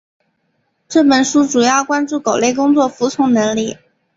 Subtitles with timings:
[0.87, 3.77] 这本书主要关注狗类工作服从能力。